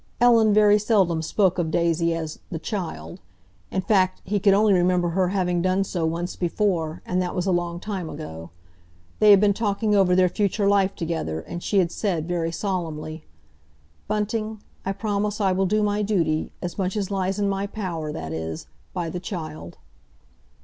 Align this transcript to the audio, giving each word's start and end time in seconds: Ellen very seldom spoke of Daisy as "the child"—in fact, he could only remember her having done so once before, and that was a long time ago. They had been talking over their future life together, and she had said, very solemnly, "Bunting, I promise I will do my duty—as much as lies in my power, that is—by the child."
Ellen 0.19 0.51
very 0.51 0.79
seldom 0.79 1.21
spoke 1.21 1.59
of 1.59 1.69
Daisy 1.69 2.15
as 2.15 2.39
"the 2.49 2.57
child"—in 2.57 3.81
fact, 3.81 4.19
he 4.25 4.39
could 4.39 4.55
only 4.55 4.73
remember 4.73 5.09
her 5.09 5.27
having 5.27 5.61
done 5.61 5.83
so 5.83 6.07
once 6.07 6.35
before, 6.35 7.03
and 7.05 7.21
that 7.21 7.35
was 7.35 7.45
a 7.45 7.51
long 7.51 7.79
time 7.79 8.09
ago. 8.09 8.49
They 9.19 9.29
had 9.29 9.39
been 9.39 9.53
talking 9.53 9.93
over 9.95 10.15
their 10.15 10.27
future 10.27 10.67
life 10.67 10.95
together, 10.95 11.39
and 11.41 11.61
she 11.61 11.77
had 11.77 11.91
said, 11.91 12.27
very 12.27 12.51
solemnly, 12.51 13.25
"Bunting, 14.07 14.61
I 14.87 14.91
promise 14.91 15.39
I 15.39 15.51
will 15.51 15.67
do 15.67 15.83
my 15.83 16.01
duty—as 16.01 16.79
much 16.79 16.97
as 16.97 17.11
lies 17.11 17.37
in 17.37 17.47
my 17.47 17.67
power, 17.67 18.11
that 18.11 18.33
is—by 18.33 19.07
the 19.11 19.19
child." 19.19 19.77